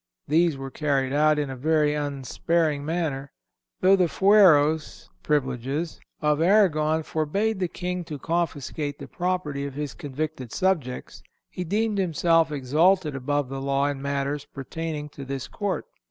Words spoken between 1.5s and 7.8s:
a very unsparing manner. Though the fueros (privileges) of Aragon forbade the